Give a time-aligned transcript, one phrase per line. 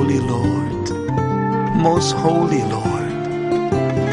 [0.00, 0.90] holy Lord,
[1.76, 3.12] most holy Lord,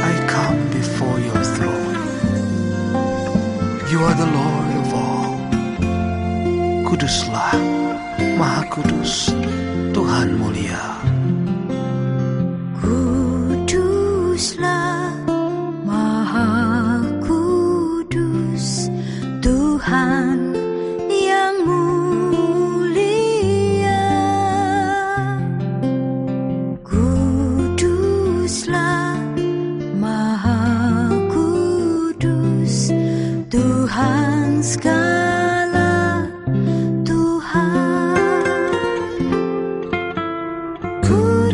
[0.09, 1.95] I come before your throne.
[3.89, 5.31] You are the Lord of all.
[6.87, 7.55] Kuduslah,
[8.35, 9.31] Maha Kudus,
[9.95, 11.06] Tuhan mulia.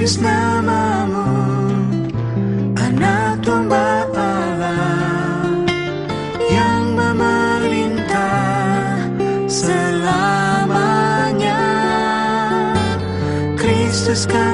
[0.04, 1.24] tulis namamu
[2.76, 5.64] Anak domba Allah
[6.44, 8.36] Yang memerintah
[9.48, 10.44] selamanya.
[13.56, 14.53] Kristus kami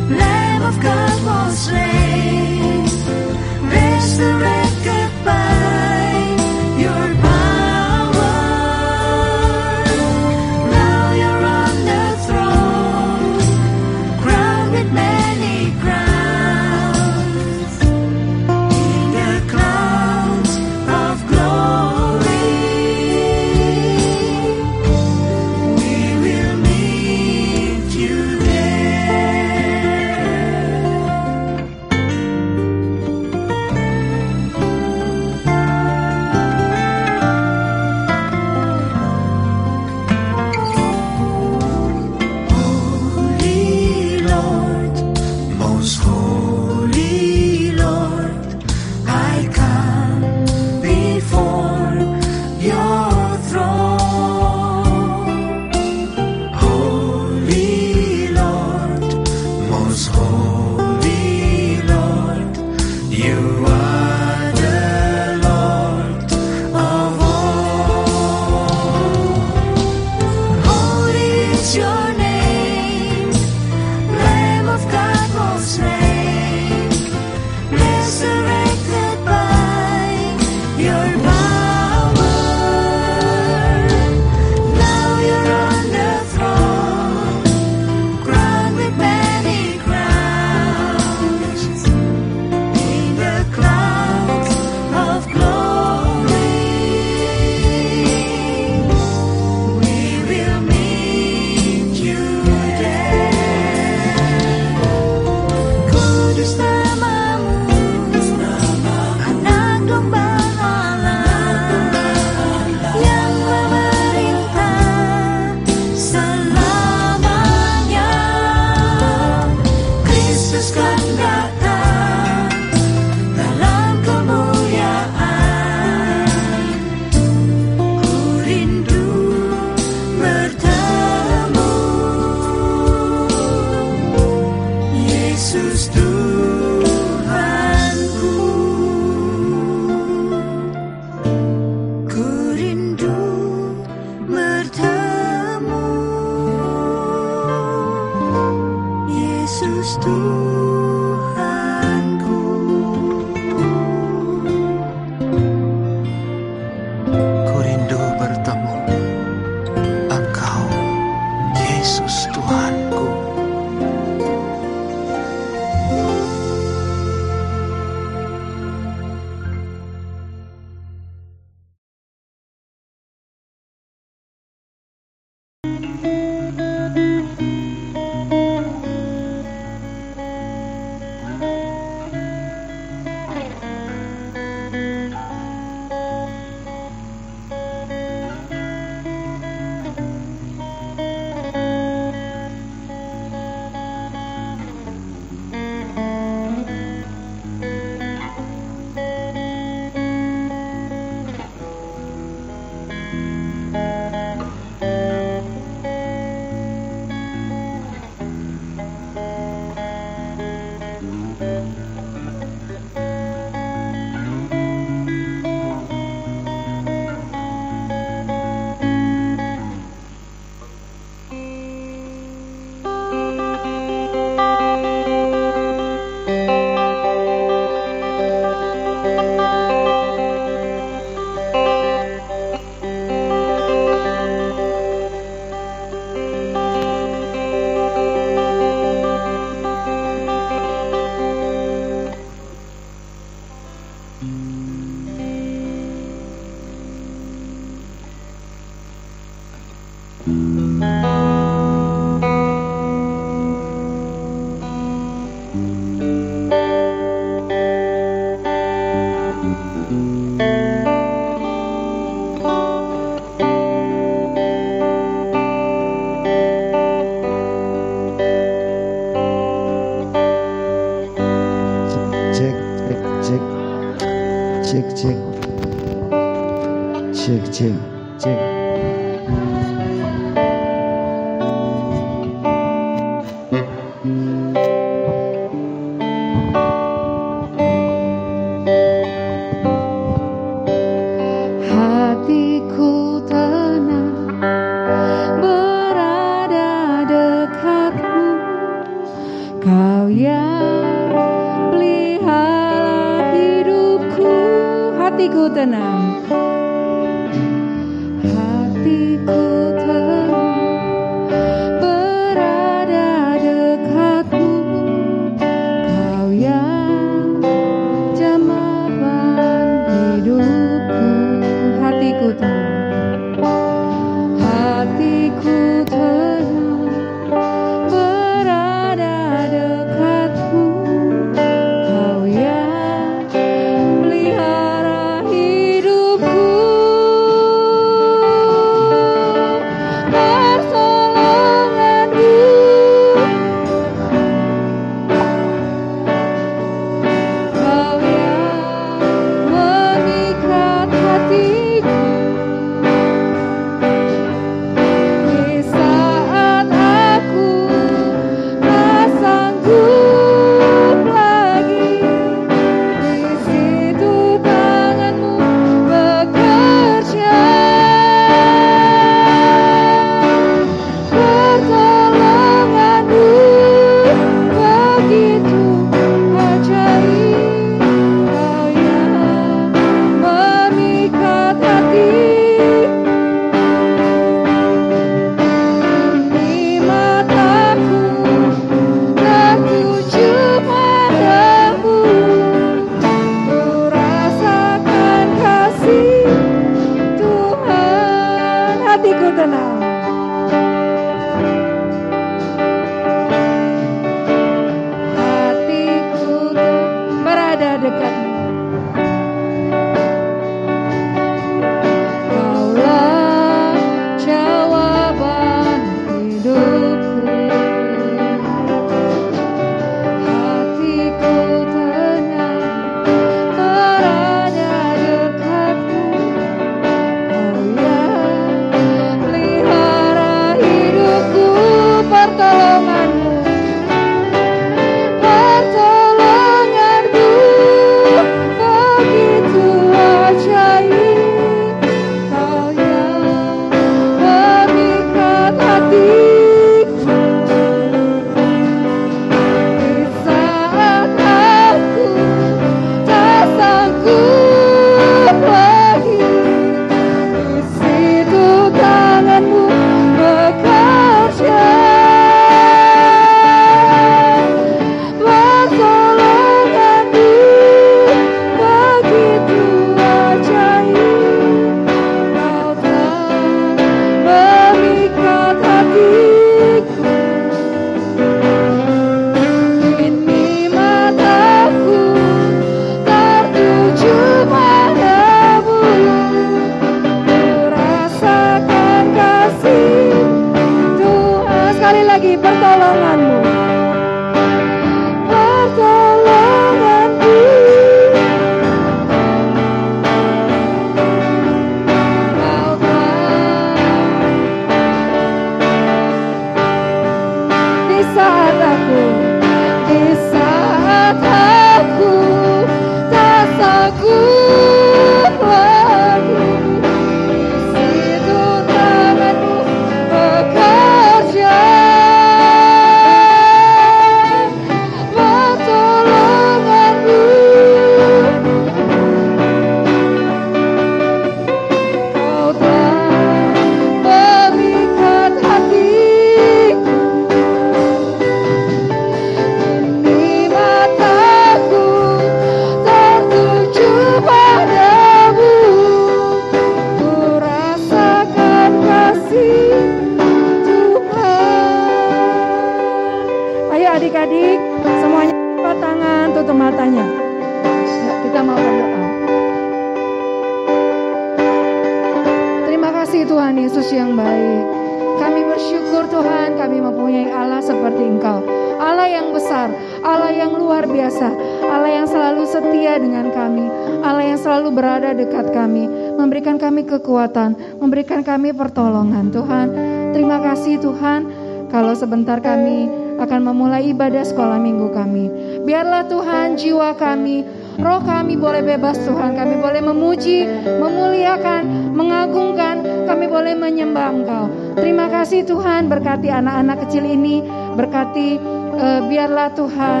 [577.00, 579.32] kekuatan, memberikan kami pertolongan.
[579.32, 579.66] Tuhan,
[580.12, 581.24] terima kasih Tuhan
[581.72, 585.28] kalau sebentar kami akan memulai ibadah sekolah minggu kami.
[585.64, 587.44] Biarlah Tuhan jiwa kami,
[587.80, 589.36] roh kami boleh bebas Tuhan.
[589.36, 590.48] Kami boleh memuji,
[590.80, 594.44] memuliakan, mengagungkan, kami boleh menyembah Engkau.
[594.76, 597.44] Terima kasih Tuhan berkati anak-anak kecil ini,
[597.76, 598.40] berkati
[598.80, 600.00] uh, biarlah Tuhan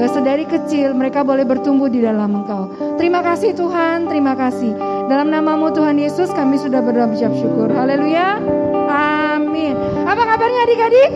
[0.00, 2.72] uh, sedari kecil mereka boleh bertumbuh di dalam Engkau.
[2.96, 4.93] Terima kasih Tuhan, terima kasih.
[5.04, 7.36] Dalam namamu Tuhan Yesus kami sudah berdoa bersyukur.
[7.36, 7.68] syukur.
[7.76, 8.40] Haleluya.
[8.88, 9.76] Amin.
[10.08, 11.10] Apa kabarnya adik-adik?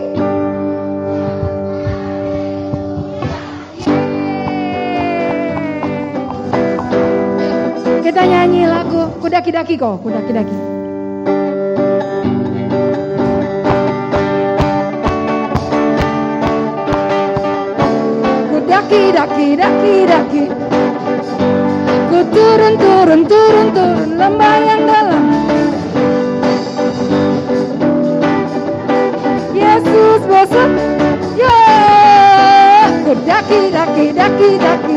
[8.05, 10.57] Kita nyanyi lagu Kudaki-daki kok, Kudaki-daki.
[18.53, 20.68] Kudaki-daki, daki-daki.
[23.09, 25.23] Turun, turun, turun, lembah yang dalam.
[29.49, 30.77] Yesus bosan,
[31.33, 31.57] ya.
[33.01, 34.61] Kudaki, daki, daki, daki.
[34.61, 34.88] Turun,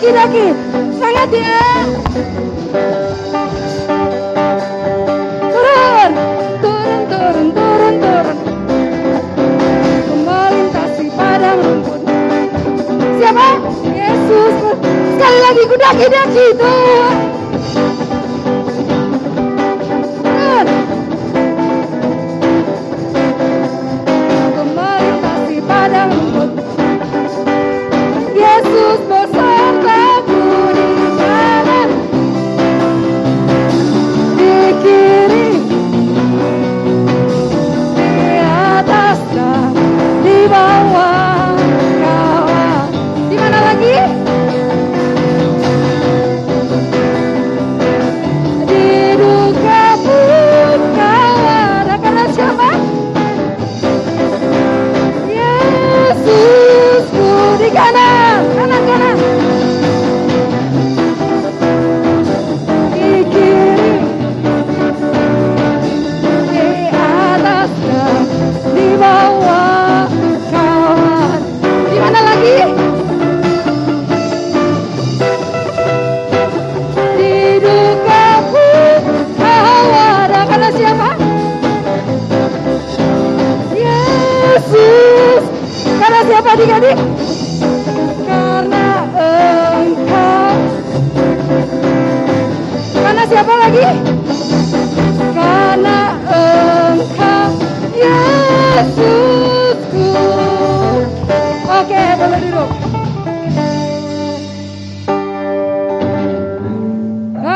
[0.00, 0.46] Daki-daki.
[0.96, 1.60] Sangat ya.
[5.52, 6.12] Turun,
[6.64, 8.36] turun, turun, turun, turun.
[10.08, 12.00] Ku melintasi padang rumput.
[13.20, 13.48] Siapa?
[13.92, 14.54] Yesus.
[14.88, 16.46] Sekali lagi ku daki-daki.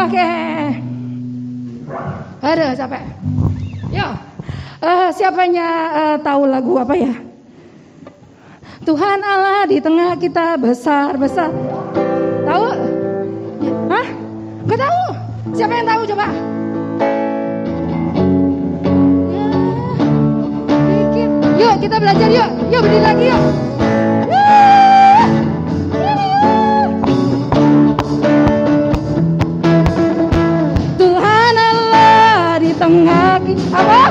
[0.04, 0.30] Oke.
[2.44, 3.02] Aduh, capek.
[3.88, 4.12] Yuk.
[4.84, 7.12] Eh, siapanya eh, tahu lagu apa ya?
[8.84, 11.48] Tuhan Allah di tengah kita besar besar.
[12.44, 12.66] Tahu?
[13.88, 14.06] Hah?
[14.68, 15.02] Gak tahu?
[15.56, 16.26] Siapa yang tahu coba?
[21.56, 22.50] Yuk kita belajar yuk.
[22.68, 23.63] Yuk berdiri lagi yuk.
[30.98, 34.03] Tuhan Allah di tengah kita.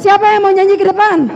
[0.00, 1.28] Siapa yang mau nyanyi ke depan?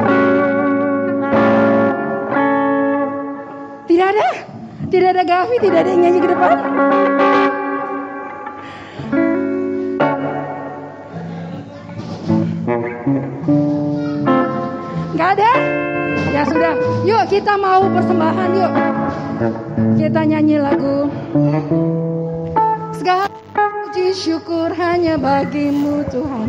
[3.84, 4.28] Tidak ada?
[4.88, 6.56] Tidak ada Gavi, tidak ada yang nyanyi ke depan?
[15.12, 15.52] Gak ada?
[16.32, 16.72] Ya sudah,
[17.04, 18.72] yuk kita mau persembahan yuk.
[20.00, 21.12] Kita nyanyi lagu.
[22.96, 26.48] Segala puji syukur hanya bagimu Tuhan.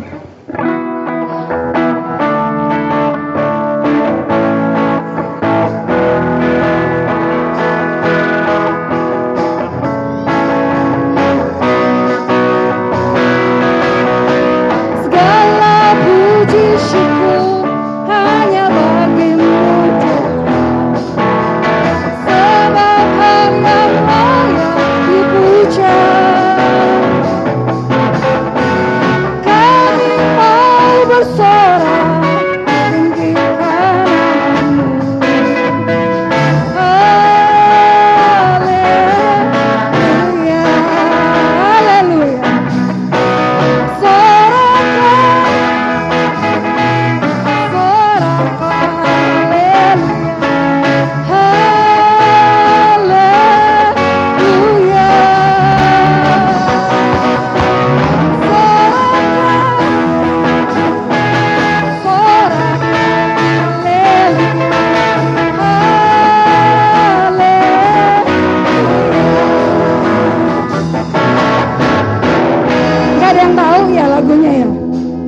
[73.56, 74.68] Tahu ya lagunya ya.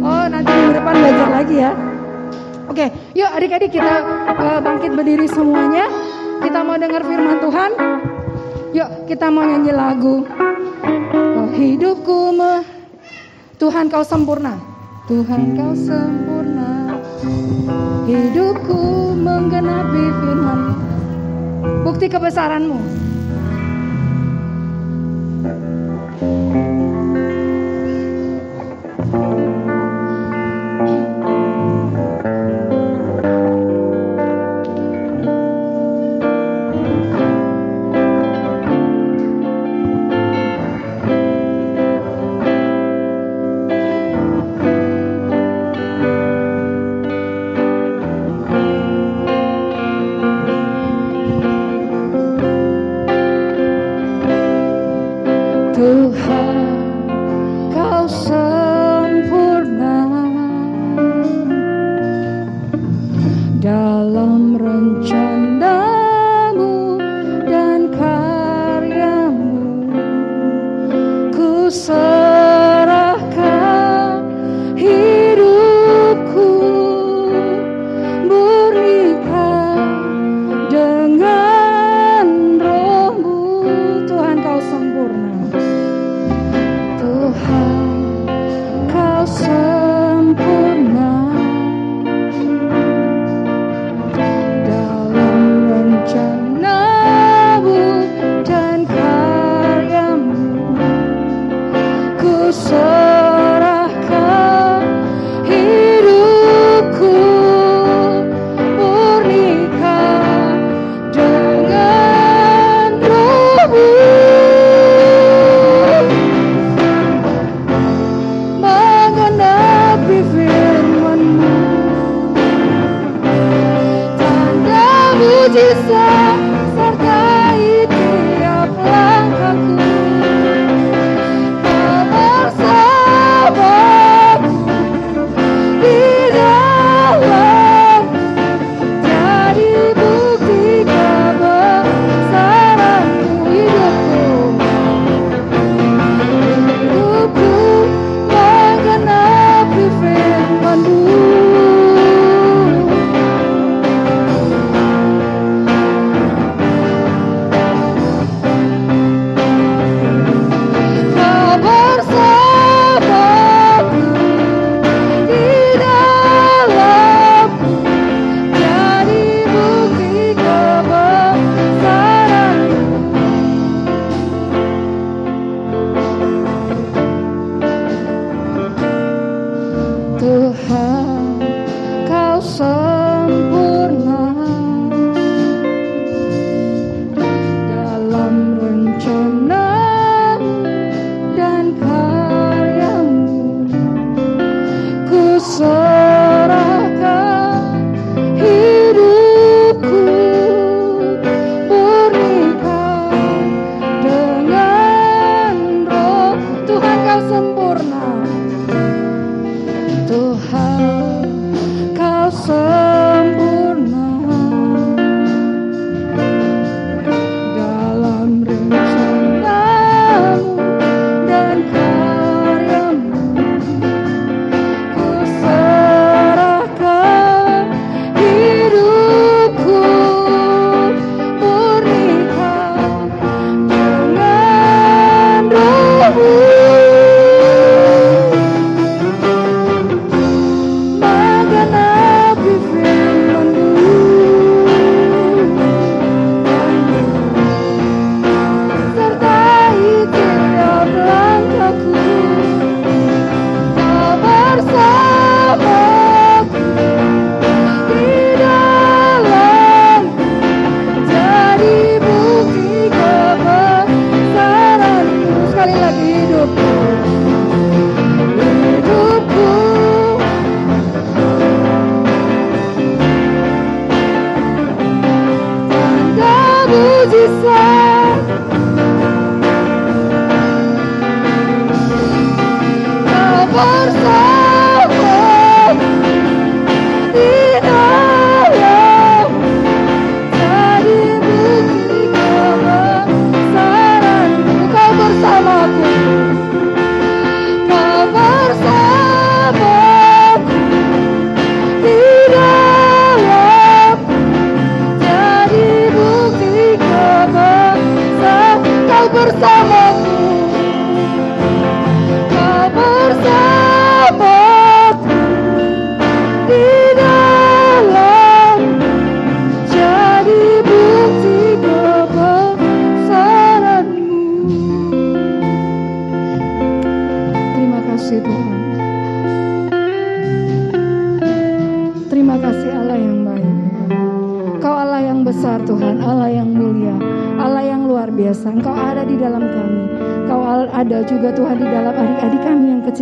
[0.05, 1.73] Oh nanti minggu depan belajar lagi ya.
[2.69, 2.87] Oke,
[3.17, 3.95] yuk adik-adik kita
[4.29, 5.89] eh, bangkit berdiri semuanya.
[6.45, 7.71] Kita mau dengar firman Tuhan.
[8.77, 10.29] Yuk kita mau nyanyi lagu.
[11.17, 12.63] Oh, hidupku me
[13.57, 14.61] Tuhan kau sempurna.
[15.09, 17.01] Tuhan kau sempurna.
[18.05, 20.61] Hidupku menggenapi firman.
[21.83, 22.79] Bukti kebesaranmu.
[26.19, 26.68] Tuhan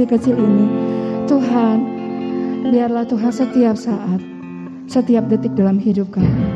[0.07, 0.67] kecil-kecil ini.
[1.27, 1.79] Tuhan,
[2.71, 4.23] biarlah Tuhan setiap saat,
[4.87, 6.47] setiap detik dalam hidup kami.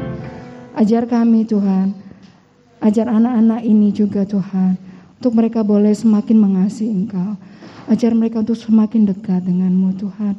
[0.79, 1.91] Ajar kami Tuhan,
[2.79, 4.79] ajar anak-anak ini juga Tuhan,
[5.19, 7.35] untuk mereka boleh semakin mengasihi Engkau.
[7.91, 10.39] Ajar mereka untuk semakin dekat denganmu Tuhan.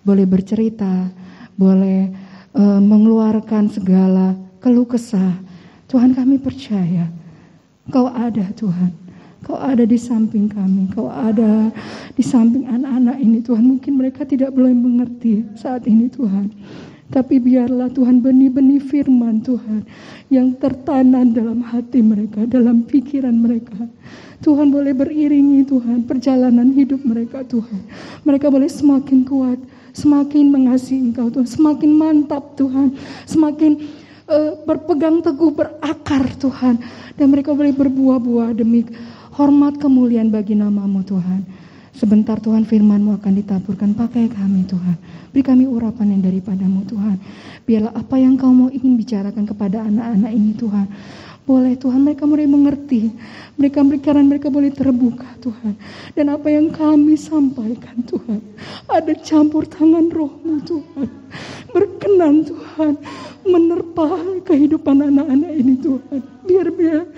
[0.00, 1.12] Boleh bercerita,
[1.60, 2.08] boleh
[2.56, 4.32] eh, mengeluarkan segala
[4.64, 5.44] keluh kesah.
[5.92, 7.12] Tuhan kami percaya,
[7.92, 9.05] Kau ada Tuhan.
[9.44, 11.68] Kau ada di samping kami, Kau ada
[12.16, 13.64] di samping anak-anak ini Tuhan.
[13.76, 16.48] Mungkin mereka tidak boleh mengerti saat ini Tuhan.
[17.06, 19.86] Tapi biarlah Tuhan benih-benih firman Tuhan
[20.26, 23.78] yang tertanam dalam hati mereka, dalam pikiran mereka.
[24.42, 27.86] Tuhan boleh beriringi Tuhan perjalanan hidup mereka Tuhan.
[28.26, 29.58] Mereka boleh semakin kuat,
[29.94, 33.78] semakin mengasihi Engkau Tuhan, semakin mantap Tuhan, semakin
[34.26, 36.82] eh, berpegang teguh berakar Tuhan
[37.16, 38.84] dan mereka boleh berbuah-buah demi
[39.36, 41.44] hormat kemuliaan bagi namamu Tuhan.
[41.96, 44.96] Sebentar Tuhan firman-Mu akan ditaburkan pakai kami Tuhan.
[45.32, 47.16] Beri kami urapan yang daripadamu Tuhan.
[47.64, 50.88] Biarlah apa yang kau mau ingin bicarakan kepada anak-anak ini Tuhan.
[51.48, 53.12] Boleh Tuhan mereka boleh mengerti.
[53.56, 55.72] Mereka mereka mereka boleh terbuka Tuhan.
[56.12, 58.44] Dan apa yang kami sampaikan Tuhan.
[58.92, 61.08] Ada campur tangan rohmu Tuhan.
[61.72, 62.92] Berkenan Tuhan.
[63.46, 66.20] Menerpa kehidupan anak-anak ini Tuhan.
[66.44, 67.08] Biar biar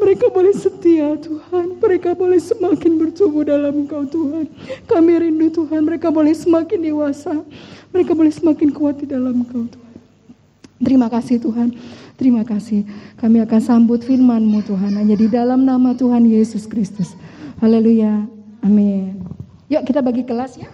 [0.00, 1.76] mereka boleh setia Tuhan.
[1.76, 4.48] Mereka boleh semakin bertumbuh dalam Engkau Tuhan.
[4.88, 5.84] Kami rindu Tuhan.
[5.84, 7.36] Mereka boleh semakin dewasa.
[7.92, 9.94] Mereka boleh semakin kuat di dalam Engkau Tuhan.
[10.80, 11.76] Terima kasih Tuhan.
[12.16, 12.88] Terima kasih.
[13.20, 14.96] Kami akan sambut firman-Mu Tuhan.
[14.96, 17.12] Hanya di dalam nama Tuhan Yesus Kristus.
[17.60, 18.24] Haleluya.
[18.64, 19.20] Amin.
[19.68, 20.68] Yuk kita bagi kelas ya.